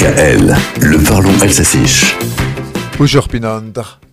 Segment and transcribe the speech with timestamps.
[0.00, 1.84] DKL, le parlons alsacien.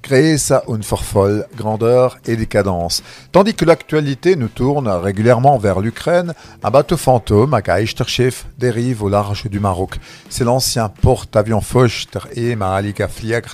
[0.08, 3.04] Pinander, Grèce, une folle, grandeur et décadence.
[3.32, 6.34] Tandis que l'actualité nous tourne régulièrement vers l'Ukraine,
[6.64, 9.96] un bateau fantôme à Kaïchterchef dérive au large du Maroc.
[10.30, 13.08] C'est l'ancien porte-avions Fochter et Mahalika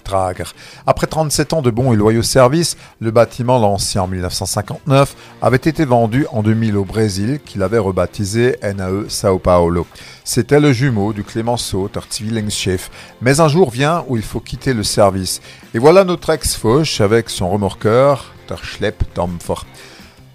[0.04, 0.44] Trager.
[0.86, 5.86] Après 37 ans de bons et loyaux services, le bâtiment lancé en 1959 avait été
[5.86, 9.86] vendu en 2000 au Brésil, qu'il avait rebaptisé NAE Sao Paulo.
[10.26, 11.90] C'était le jumeau du Clémenceau,
[12.50, 12.90] Chef.
[13.22, 15.41] Mais un jour vient où il faut quitter le service.
[15.73, 19.66] Et voilà notre ex-fauche avec son remorqueur, Schlepp Tomfor.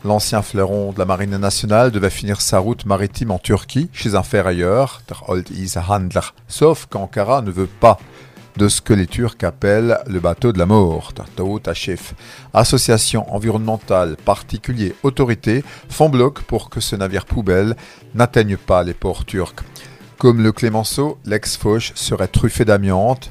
[0.06, 4.22] L'ancien fleuron de la marine nationale devait finir sa route maritime en Turquie, chez un
[4.22, 5.50] ferrailleur, der Old
[5.86, 6.32] Handler.
[6.48, 7.98] Sauf qu'Ankara ne veut pas
[8.56, 11.12] de ce que les Turcs appellent le bateau de la mort,
[11.74, 12.14] Chef.
[12.54, 17.76] Association environnementale, particuliers, autorités font bloc pour que ce navire poubelle
[18.14, 19.62] n'atteigne pas les ports turcs.
[20.16, 23.30] Comme le Clémenceau, l'ex-fauche serait truffé d'amiante,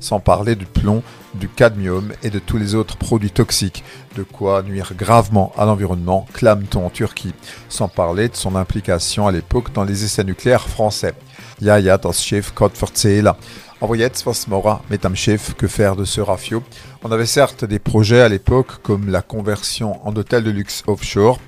[0.00, 1.02] Sans parler du plomb,
[1.34, 3.84] du cadmium et de tous les autres produits toxiques,
[4.16, 7.34] de quoi nuire gravement à l'environnement, clame-t-on en Turquie,
[7.68, 11.14] sans parler de son implication à l'époque dans les essais nucléaires français.
[11.60, 13.34] Ja, ja, das Schiff Gott verzählen.
[13.80, 16.62] Aber jetzt, was Mora mit am Schiff, que faire de ce rafio
[17.02, 21.38] On avait certes des projets à l'époque comme la conversion en hôtel de luxe offshore.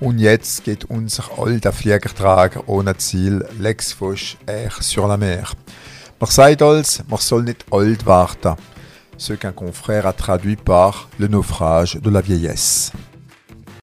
[0.00, 5.54] Und jetzt geht unser alter Fliegertrager ohne Ziel, Lex Foch, Air sur la mer.
[6.18, 8.56] Man soll nicht alt warten.
[9.18, 12.92] Ce qu'un confrère a traduit par le naufrage de la vieillesse.